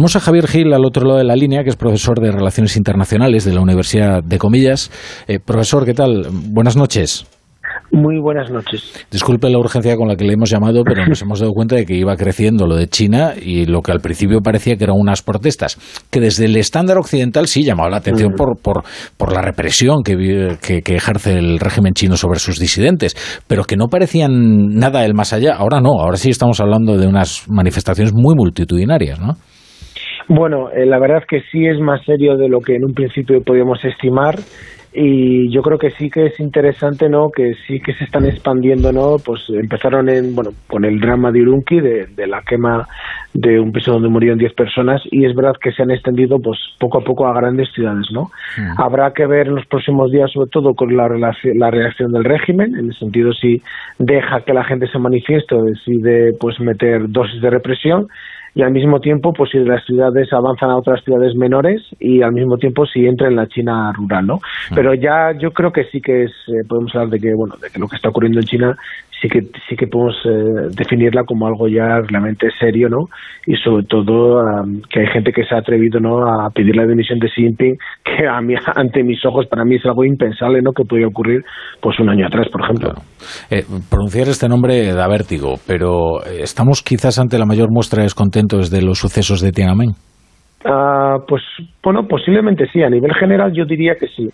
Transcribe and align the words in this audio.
tenemos 0.00 0.16
a 0.16 0.20
Javier 0.20 0.46
Gil 0.46 0.72
al 0.72 0.86
otro 0.86 1.04
lado 1.04 1.18
de 1.18 1.24
la 1.24 1.36
línea, 1.36 1.62
que 1.62 1.68
es 1.68 1.76
profesor 1.76 2.18
de 2.20 2.32
Relaciones 2.32 2.74
Internacionales 2.78 3.44
de 3.44 3.52
la 3.52 3.60
Universidad 3.60 4.22
de 4.24 4.38
Comillas. 4.38 4.90
Eh, 5.28 5.40
profesor, 5.40 5.84
¿qué 5.84 5.92
tal? 5.92 6.26
Buenas 6.32 6.74
noches. 6.74 7.26
Muy 7.92 8.18
buenas 8.18 8.50
noches. 8.50 8.94
Disculpe 9.10 9.50
la 9.50 9.58
urgencia 9.58 9.96
con 9.96 10.08
la 10.08 10.16
que 10.16 10.24
le 10.24 10.32
hemos 10.32 10.48
llamado, 10.48 10.84
pero 10.84 11.04
nos 11.04 11.20
hemos 11.20 11.40
dado 11.40 11.52
cuenta 11.52 11.76
de 11.76 11.84
que 11.84 11.98
iba 11.98 12.16
creciendo 12.16 12.66
lo 12.66 12.76
de 12.76 12.88
China 12.88 13.34
y 13.38 13.66
lo 13.66 13.82
que 13.82 13.92
al 13.92 14.00
principio 14.00 14.40
parecía 14.40 14.76
que 14.76 14.84
eran 14.84 14.96
unas 14.98 15.20
protestas, 15.20 15.76
que 16.10 16.18
desde 16.18 16.46
el 16.46 16.56
estándar 16.56 16.96
occidental 16.96 17.46
sí 17.46 17.62
llamaba 17.62 17.90
la 17.90 17.98
atención 17.98 18.32
por, 18.34 18.56
por, 18.56 18.84
por 19.18 19.34
la 19.34 19.42
represión 19.42 20.02
que, 20.02 20.14
que, 20.62 20.96
ejerce 20.96 21.36
el 21.36 21.58
régimen 21.58 21.92
chino 21.92 22.16
sobre 22.16 22.38
sus 22.38 22.58
disidentes, 22.58 23.14
pero 23.46 23.64
que 23.64 23.76
no 23.76 23.88
parecían 23.88 24.30
nada 24.68 25.02
del 25.02 25.12
más 25.12 25.34
allá. 25.34 25.56
Ahora 25.56 25.82
no, 25.82 25.90
ahora 26.00 26.16
sí 26.16 26.30
estamos 26.30 26.58
hablando 26.58 26.96
de 26.96 27.06
unas 27.06 27.44
manifestaciones 27.50 28.14
muy 28.14 28.34
multitudinarias, 28.34 29.20
¿no? 29.20 29.36
Bueno, 30.32 30.70
eh, 30.70 30.86
la 30.86 31.00
verdad 31.00 31.24
que 31.28 31.42
sí 31.50 31.66
es 31.66 31.80
más 31.80 32.04
serio 32.04 32.36
de 32.36 32.48
lo 32.48 32.60
que 32.60 32.76
en 32.76 32.84
un 32.84 32.94
principio 32.94 33.42
podíamos 33.42 33.84
estimar 33.84 34.36
y 34.92 35.50
yo 35.52 35.60
creo 35.62 35.76
que 35.76 35.90
sí 35.90 36.08
que 36.08 36.26
es 36.26 36.38
interesante 36.38 37.08
no 37.08 37.30
que 37.30 37.54
sí 37.66 37.80
que 37.80 37.94
se 37.94 38.04
están 38.04 38.26
expandiendo 38.26 38.92
no 38.92 39.16
pues 39.24 39.40
empezaron 39.48 40.08
en 40.08 40.34
bueno 40.34 40.50
con 40.66 40.84
el 40.84 40.98
drama 40.98 41.30
de 41.30 41.42
Urunqui 41.42 41.80
de, 41.80 42.26
la 42.26 42.42
quema 42.42 42.86
de 43.32 43.60
un 43.60 43.70
piso 43.70 43.92
donde 43.92 44.08
murieron 44.08 44.38
10 44.38 44.52
personas 44.54 45.00
y 45.12 45.26
es 45.26 45.34
verdad 45.34 45.54
que 45.62 45.70
se 45.70 45.82
han 45.82 45.92
extendido 45.92 46.38
pues 46.40 46.58
poco 46.80 46.98
a 46.98 47.04
poco 47.04 47.28
a 47.28 47.34
grandes 47.34 47.68
ciudades 47.72 48.06
no 48.12 48.30
mm. 48.58 48.80
habrá 48.80 49.12
que 49.12 49.26
ver 49.26 49.46
en 49.46 49.54
los 49.56 49.66
próximos 49.66 50.10
días 50.10 50.30
sobre 50.32 50.50
todo 50.50 50.74
con 50.74 50.96
la 50.96 51.08
la 51.08 51.70
reacción 51.70 52.10
del 52.10 52.24
régimen 52.24 52.74
en 52.74 52.86
el 52.86 52.94
sentido 52.98 53.32
si 53.32 53.62
deja 53.98 54.40
que 54.40 54.54
la 54.54 54.64
gente 54.64 54.88
se 54.88 54.98
manifieste 54.98 55.54
o 55.54 55.62
decide 55.62 56.32
pues 56.38 56.58
meter 56.58 57.08
dosis 57.08 57.40
de 57.40 57.50
represión 57.50 58.08
y 58.54 58.62
al 58.62 58.72
mismo 58.72 59.00
tiempo 59.00 59.32
pues 59.32 59.50
si 59.50 59.58
las 59.58 59.84
ciudades 59.84 60.32
avanzan 60.32 60.70
a 60.70 60.76
otras 60.76 61.02
ciudades 61.04 61.34
menores 61.34 61.82
y 61.98 62.22
al 62.22 62.32
mismo 62.32 62.58
tiempo 62.58 62.86
si 62.86 63.06
entra 63.06 63.28
en 63.28 63.36
la 63.36 63.46
China 63.46 63.92
rural 63.92 64.26
no 64.26 64.40
pero 64.74 64.94
ya 64.94 65.32
yo 65.38 65.52
creo 65.52 65.72
que 65.72 65.84
sí 65.84 66.00
que 66.00 66.24
es 66.24 66.32
eh, 66.48 66.64
podemos 66.68 66.94
hablar 66.94 67.10
de 67.10 67.20
que 67.20 67.34
bueno 67.34 67.56
de 67.60 67.70
que 67.70 67.78
lo 67.78 67.88
que 67.88 67.96
está 67.96 68.08
ocurriendo 68.08 68.40
en 68.40 68.46
China 68.46 68.76
sí 69.20 69.28
que 69.28 69.40
sí 69.68 69.76
que 69.76 69.86
podemos 69.86 70.16
eh, 70.24 70.74
definirla 70.76 71.24
como 71.24 71.46
algo 71.46 71.68
ya 71.68 72.00
realmente 72.08 72.48
serio 72.58 72.88
no 72.88 73.06
y 73.46 73.56
sobre 73.56 73.84
todo 73.84 74.42
que 74.88 75.00
hay 75.00 75.06
gente 75.08 75.32
que 75.32 75.44
se 75.44 75.54
ha 75.54 75.58
atrevido 75.58 76.00
no 76.00 76.26
a 76.26 76.50
pedir 76.50 76.76
la 76.76 76.86
dimisión 76.86 77.18
de 77.18 77.28
Xi 77.28 77.42
Jinping 77.42 77.76
que 78.04 78.26
a 78.26 78.40
mí 78.40 78.54
ante 78.74 79.02
mis 79.02 79.24
ojos 79.24 79.46
para 79.46 79.64
mí 79.64 79.76
es 79.76 79.84
algo 79.84 80.04
impensable 80.04 80.60
no 80.62 80.72
que 80.72 80.84
podía 80.84 81.06
ocurrir 81.06 81.42
pues 81.80 81.98
un 82.00 82.08
año 82.08 82.26
atrás 82.26 82.48
por 82.50 82.62
ejemplo. 82.62 82.92
Eh, 83.50 83.64
pronunciar 83.90 84.28
este 84.28 84.48
nombre 84.48 84.92
da 84.92 85.08
vértigo 85.08 85.56
pero 85.66 86.24
estamos 86.24 86.82
quizás 86.82 87.18
ante 87.18 87.38
la 87.38 87.46
mayor 87.46 87.68
muestra 87.70 87.98
de 87.98 88.04
descontento 88.04 88.58
desde 88.58 88.82
los 88.82 88.98
sucesos 88.98 89.40
de 89.40 89.52
Tiananmen 89.52 89.90
Ah, 90.64 91.16
pues 91.26 91.42
bueno, 91.82 92.06
posiblemente 92.06 92.66
sí. 92.72 92.82
A 92.82 92.90
nivel 92.90 93.14
general 93.14 93.52
yo 93.54 93.64
diría 93.64 93.94
que 93.94 94.08
sí, 94.08 94.28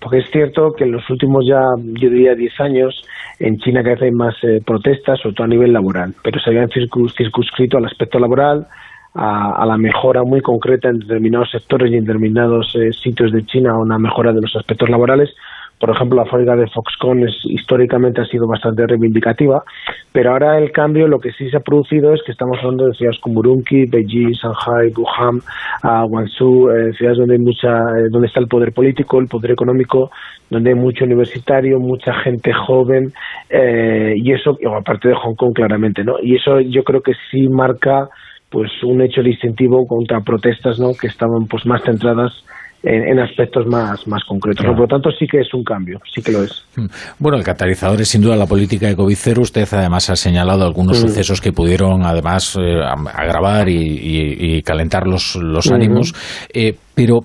porque 0.00 0.18
es 0.18 0.30
cierto 0.30 0.70
que 0.76 0.84
en 0.84 0.92
los 0.92 1.08
últimos 1.10 1.44
ya, 1.46 1.60
yo 2.00 2.08
diría 2.08 2.34
10 2.34 2.60
años, 2.60 3.02
en 3.42 3.58
China 3.58 3.82
cada 3.82 3.96
vez 3.96 4.02
hay 4.02 4.12
más 4.12 4.34
eh, 4.42 4.62
protestas, 4.64 5.18
sobre 5.20 5.34
todo 5.34 5.44
a 5.44 5.48
nivel 5.48 5.72
laboral, 5.72 6.14
pero 6.22 6.40
se 6.40 6.50
habían 6.50 6.68
circunscrito 6.70 7.76
al 7.76 7.86
aspecto 7.86 8.20
laboral, 8.20 8.68
a, 9.14 9.66
la 9.66 9.76
mejora 9.76 10.22
muy 10.22 10.40
concreta 10.40 10.88
en 10.88 11.00
determinados 11.00 11.50
sectores 11.50 11.90
y 11.90 11.96
en 11.96 12.04
determinados 12.04 12.74
eh, 12.76 12.92
sitios 12.92 13.32
de 13.32 13.44
China, 13.44 13.76
una 13.76 13.98
mejora 13.98 14.32
de 14.32 14.40
los 14.40 14.54
aspectos 14.54 14.88
laborales, 14.88 15.34
por 15.82 15.90
ejemplo, 15.90 16.22
la 16.22 16.30
fábrica 16.30 16.54
de 16.54 16.68
Foxconn 16.68 17.24
es, 17.24 17.34
históricamente 17.42 18.20
ha 18.20 18.26
sido 18.26 18.46
bastante 18.46 18.86
reivindicativa, 18.86 19.64
pero 20.12 20.30
ahora 20.30 20.56
el 20.56 20.70
cambio 20.70 21.08
lo 21.08 21.18
que 21.18 21.32
sí 21.32 21.50
se 21.50 21.56
ha 21.56 21.60
producido 21.60 22.14
es 22.14 22.22
que 22.24 22.30
estamos 22.30 22.56
hablando 22.60 22.86
de 22.86 22.94
ciudades 22.94 23.18
como 23.20 23.40
Urumqi, 23.40 23.86
Beijing, 23.86 24.30
Shanghai, 24.30 24.92
Wuhan, 24.96 25.38
uh, 25.82 26.06
Guangzhou, 26.06 26.70
eh, 26.70 26.92
ciudades 26.92 27.18
donde 27.18 27.34
hay 27.34 27.40
mucha, 27.40 27.68
eh, 27.98 28.06
donde 28.12 28.28
está 28.28 28.38
el 28.38 28.46
poder 28.46 28.72
político, 28.72 29.18
el 29.18 29.26
poder 29.26 29.50
económico, 29.50 30.12
donde 30.48 30.70
hay 30.70 30.76
mucho 30.76 31.04
universitario, 31.04 31.80
mucha 31.80 32.14
gente 32.14 32.52
joven 32.52 33.12
eh, 33.50 34.14
y 34.16 34.30
eso, 34.30 34.56
aparte 34.78 35.08
de 35.08 35.16
Hong 35.16 35.34
Kong 35.34 35.52
claramente, 35.52 36.04
¿no? 36.04 36.14
Y 36.22 36.36
eso 36.36 36.60
yo 36.60 36.84
creo 36.84 37.00
que 37.00 37.14
sí 37.28 37.48
marca 37.48 38.08
pues 38.50 38.70
un 38.84 39.02
hecho 39.02 39.20
distintivo 39.20 39.84
contra 39.88 40.20
protestas, 40.20 40.78
¿no? 40.78 40.92
Que 40.94 41.08
estaban 41.08 41.48
pues 41.48 41.66
más 41.66 41.82
centradas 41.82 42.44
en, 42.82 43.18
aspectos 43.18 43.66
más, 43.66 44.06
más 44.06 44.24
concretos. 44.24 44.64
Por 44.66 44.78
lo 44.78 44.86
tanto, 44.86 45.10
sí 45.10 45.26
que 45.26 45.40
es 45.40 45.54
un 45.54 45.62
cambio, 45.62 46.00
sí 46.12 46.22
que 46.22 46.32
lo 46.32 46.42
es. 46.42 46.64
Mm. 46.76 46.86
Bueno, 47.18 47.38
el 47.38 47.44
catalizador 47.44 48.00
es 48.00 48.08
sin 48.08 48.20
duda 48.20 48.36
la 48.36 48.46
política 48.46 48.86
de 48.88 48.96
covid 48.96 49.16
Usted 49.38 49.68
además 49.72 50.10
ha 50.10 50.16
señalado 50.16 50.64
algunos 50.64 50.98
mm. 50.98 51.08
sucesos 51.08 51.40
que 51.40 51.52
pudieron 51.52 52.04
además 52.04 52.56
eh, 52.60 52.80
agravar 52.82 53.68
y, 53.68 54.62
calentar 54.62 55.06
los, 55.06 55.36
los 55.36 55.70
ánimos. 55.70 56.14
Eh, 56.52 56.74
pero 56.94 57.20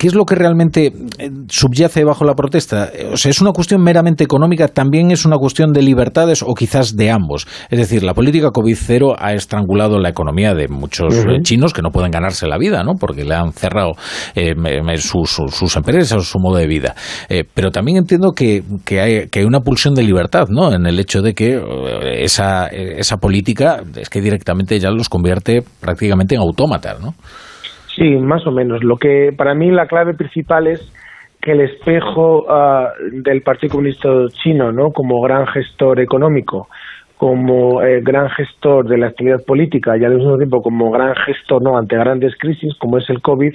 ¿Qué 0.00 0.06
es 0.06 0.14
lo 0.14 0.24
que 0.24 0.34
realmente 0.34 0.94
eh, 1.18 1.30
subyace 1.48 2.04
bajo 2.04 2.24
la 2.24 2.32
protesta? 2.32 2.90
O 3.12 3.18
sea, 3.18 3.30
¿es 3.30 3.42
una 3.42 3.52
cuestión 3.52 3.82
meramente 3.82 4.24
económica? 4.24 4.66
¿También 4.66 5.10
es 5.10 5.26
una 5.26 5.36
cuestión 5.36 5.74
de 5.74 5.82
libertades 5.82 6.42
o 6.42 6.54
quizás 6.54 6.96
de 6.96 7.10
ambos? 7.10 7.46
Es 7.68 7.78
decir, 7.78 8.02
la 8.02 8.14
política 8.14 8.48
COVID-0 8.48 9.16
ha 9.18 9.34
estrangulado 9.34 9.98
la 9.98 10.08
economía 10.08 10.54
de 10.54 10.68
muchos 10.68 11.14
eh, 11.14 11.42
chinos 11.42 11.74
que 11.74 11.82
no 11.82 11.90
pueden 11.90 12.10
ganarse 12.10 12.46
la 12.46 12.56
vida, 12.56 12.82
¿no? 12.82 12.94
Porque 12.94 13.24
le 13.24 13.34
han 13.34 13.52
cerrado 13.52 13.90
eh, 14.34 14.54
sus, 14.96 15.76
empresas, 15.76 16.24
su 16.24 16.38
modo 16.38 16.56
de 16.56 16.66
vida. 16.66 16.94
pero 17.52 17.70
también 17.70 17.98
entiendo 17.98 18.32
que, 18.32 18.62
hay, 18.98 19.28
que 19.28 19.40
hay 19.40 19.44
una 19.44 19.60
pulsión 19.60 19.94
de 19.94 20.02
libertad, 20.02 20.46
¿no? 20.48 20.72
En 20.72 20.86
el 20.86 20.98
hecho 20.98 21.20
de 21.20 21.34
que 21.34 21.60
esa, 22.22 22.68
esa 22.68 23.18
política 23.18 23.82
es 23.96 24.08
que 24.08 24.22
directamente 24.22 24.80
ya 24.80 24.88
los 24.88 25.10
convierte 25.10 25.62
prácticamente 25.78 26.36
en 26.36 26.40
autómatas, 26.40 26.98
¿no? 27.02 27.14
Sí, 28.00 28.16
más 28.16 28.46
o 28.46 28.50
menos. 28.50 28.82
Lo 28.82 28.96
que 28.96 29.30
para 29.36 29.54
mí 29.54 29.70
la 29.70 29.86
clave 29.86 30.14
principal 30.14 30.66
es 30.68 30.80
que 31.42 31.52
el 31.52 31.60
espejo 31.60 32.46
ah, 32.48 32.88
del 33.12 33.42
Partido 33.42 33.72
Comunista 33.72 34.08
Chino, 34.42 34.72
¿no? 34.72 34.90
Como 34.90 35.20
gran 35.20 35.46
gestor 35.48 36.00
económico, 36.00 36.68
como 37.18 37.82
eh, 37.82 38.00
gran 38.02 38.30
gestor 38.30 38.88
de 38.88 38.96
la 38.96 39.08
actividad 39.08 39.44
política 39.46 39.98
y 39.98 40.04
al 40.06 40.14
mismo 40.14 40.38
tiempo 40.38 40.62
como 40.62 40.90
gran 40.90 41.14
gestor, 41.14 41.62
¿no? 41.62 41.76
Ante 41.76 41.96
grandes 41.96 42.32
crisis 42.38 42.72
como 42.78 42.96
es 42.96 43.04
el 43.10 43.20
COVID, 43.20 43.52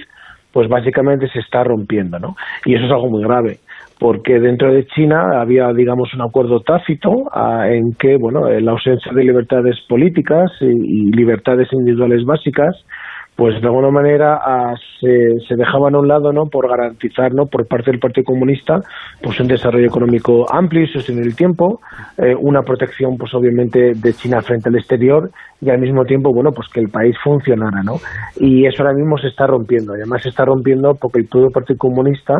pues 0.52 0.68
básicamente 0.68 1.26
se 1.28 1.40
está 1.40 1.64
rompiendo, 1.64 2.20
¿no? 2.20 2.36
Y 2.64 2.76
eso 2.76 2.84
es 2.84 2.92
algo 2.92 3.10
muy 3.10 3.24
grave 3.24 3.58
porque 3.98 4.38
dentro 4.38 4.72
de 4.72 4.86
China 4.86 5.40
había, 5.40 5.72
digamos, 5.72 6.14
un 6.14 6.20
acuerdo 6.20 6.60
tácito 6.60 7.10
ah, 7.32 7.66
en 7.68 7.94
que, 7.98 8.16
bueno, 8.16 8.48
la 8.48 8.70
ausencia 8.70 9.10
de 9.12 9.24
libertades 9.24 9.74
políticas 9.88 10.52
y 10.60 11.16
libertades 11.16 11.66
individuales 11.72 12.24
básicas 12.24 12.76
pues 13.36 13.60
de 13.60 13.66
alguna 13.66 13.90
manera 13.90 14.40
ah, 14.42 14.74
se, 15.00 15.38
se, 15.46 15.56
dejaban 15.56 15.94
a 15.94 15.98
un 15.98 16.08
lado 16.08 16.32
no 16.32 16.46
por 16.46 16.68
garantizar 16.68 17.34
no 17.34 17.46
por 17.46 17.66
parte 17.68 17.90
del 17.90 18.00
Partido 18.00 18.24
Comunista 18.24 18.80
pues 19.22 19.38
un 19.40 19.46
desarrollo 19.46 19.86
económico 19.86 20.46
amplio 20.50 20.84
y 20.84 20.88
sostenible 20.88 21.28
el 21.28 21.36
tiempo 21.36 21.80
eh, 22.16 22.34
una 22.38 22.62
protección 22.62 23.16
pues 23.18 23.34
obviamente 23.34 23.92
de 23.94 24.12
China 24.14 24.40
frente 24.40 24.70
al 24.70 24.76
exterior 24.76 25.30
y 25.60 25.70
al 25.70 25.78
mismo 25.78 26.04
tiempo 26.04 26.32
bueno 26.32 26.50
pues 26.52 26.68
que 26.72 26.80
el 26.80 26.88
país 26.88 27.14
funcionara 27.22 27.82
no 27.82 27.96
y 28.38 28.66
eso 28.66 28.82
ahora 28.82 28.94
mismo 28.94 29.18
se 29.18 29.28
está 29.28 29.46
rompiendo. 29.46 29.94
Y 29.94 30.00
además 30.00 30.22
se 30.22 30.28
está 30.28 30.44
rompiendo 30.44 30.94
porque 31.00 31.20
el 31.20 31.28
propio 31.28 31.50
Partido 31.50 31.78
Comunista 31.78 32.34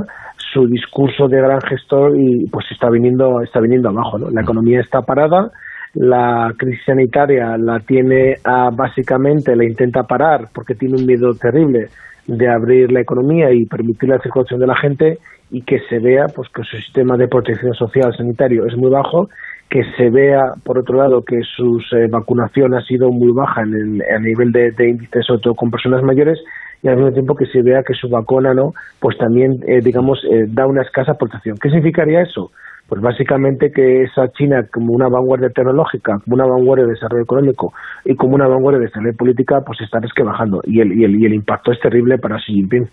su 0.52 0.66
discurso 0.66 1.28
de 1.28 1.38
gran 1.38 1.60
gestor 1.60 2.12
y 2.16 2.46
pues 2.50 2.66
está 2.70 2.88
viniendo 2.90 3.40
está 3.42 3.60
viniendo 3.60 3.88
abajo 3.90 4.18
no 4.18 4.30
la 4.30 4.42
economía 4.42 4.80
está 4.80 5.02
parada 5.02 5.50
la 5.96 6.52
crisis 6.56 6.84
sanitaria 6.84 7.56
la 7.56 7.80
tiene 7.80 8.36
a, 8.44 8.70
básicamente, 8.70 9.56
la 9.56 9.64
intenta 9.64 10.02
parar 10.02 10.48
porque 10.54 10.74
tiene 10.74 10.96
un 10.96 11.06
miedo 11.06 11.34
terrible 11.34 11.88
de 12.26 12.48
abrir 12.48 12.92
la 12.92 13.00
economía 13.00 13.50
y 13.52 13.64
permitir 13.64 14.10
la 14.10 14.18
circulación 14.18 14.60
de 14.60 14.66
la 14.66 14.76
gente 14.76 15.18
y 15.50 15.62
que 15.62 15.78
se 15.88 15.98
vea 15.98 16.26
pues 16.34 16.48
que 16.50 16.62
su 16.64 16.76
sistema 16.76 17.16
de 17.16 17.28
protección 17.28 17.72
social 17.74 18.14
sanitario 18.16 18.66
es 18.66 18.76
muy 18.76 18.90
bajo, 18.90 19.28
que 19.70 19.82
se 19.96 20.10
vea 20.10 20.54
por 20.64 20.78
otro 20.78 20.98
lado 20.98 21.22
que 21.24 21.40
su 21.56 21.80
eh, 21.92 22.08
vacunación 22.10 22.74
ha 22.74 22.82
sido 22.82 23.10
muy 23.10 23.32
baja 23.32 23.62
en 23.62 23.74
el, 23.74 24.02
a 24.02 24.18
nivel 24.18 24.52
de, 24.52 24.72
de 24.72 24.90
índice 24.90 25.22
sobre 25.22 25.54
con 25.54 25.70
personas 25.70 26.02
mayores 26.02 26.38
y 26.82 26.88
al 26.88 26.96
mismo 26.96 27.12
tiempo 27.12 27.34
que 27.34 27.46
se 27.46 27.62
vea 27.62 27.82
que 27.86 27.94
su 27.94 28.08
vacuna 28.08 28.54
no 28.54 28.72
pues 29.00 29.16
también 29.18 29.60
eh, 29.66 29.80
digamos 29.82 30.18
eh, 30.30 30.44
da 30.48 30.66
una 30.66 30.82
escasa 30.82 31.14
protección. 31.14 31.56
¿Qué 31.60 31.68
significaría 31.68 32.22
eso? 32.22 32.50
Pues 32.88 33.02
básicamente 33.02 33.72
que 33.72 34.04
esa 34.04 34.28
China 34.28 34.64
como 34.72 34.92
una 34.92 35.08
vanguardia 35.08 35.48
tecnológica, 35.48 36.18
como 36.24 36.34
una 36.34 36.46
vanguardia 36.46 36.86
de 36.86 36.92
desarrollo 36.92 37.24
económico 37.24 37.72
y 38.04 38.14
como 38.14 38.36
una 38.36 38.46
vanguardia 38.46 38.78
de 38.78 38.86
desarrollo 38.86 39.16
política, 39.16 39.60
pues 39.66 39.80
está 39.80 39.98
bajando 40.24 40.60
y 40.64 40.80
el, 40.80 40.92
y 40.92 41.04
el, 41.04 41.20
y 41.20 41.26
el 41.26 41.34
impacto 41.34 41.72
es 41.72 41.80
terrible 41.80 42.18
para 42.18 42.36
Xi 42.36 42.52
Jinping. 42.52 42.86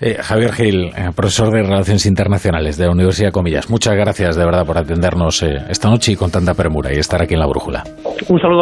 Eh, 0.00 0.16
Javier 0.20 0.52
Gil, 0.52 0.84
eh, 0.96 1.10
profesor 1.14 1.50
de 1.50 1.62
Relaciones 1.62 2.06
Internacionales 2.06 2.76
de 2.76 2.86
la 2.86 2.92
Universidad 2.92 3.28
de 3.28 3.32
Comillas, 3.32 3.68
muchas 3.70 3.94
gracias 3.96 4.36
de 4.36 4.44
verdad 4.44 4.64
por 4.64 4.78
atendernos 4.78 5.42
eh, 5.42 5.56
esta 5.68 5.88
noche 5.88 6.12
y 6.12 6.16
con 6.16 6.30
tanta 6.30 6.54
premura 6.54 6.92
y 6.92 6.98
estar 6.98 7.20
aquí 7.20 7.34
en 7.34 7.40
la 7.40 7.46
brújula. 7.46 7.82
Un 8.28 8.38
saludo. 8.38 8.50